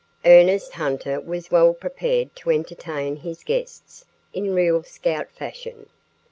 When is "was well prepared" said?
1.19-2.35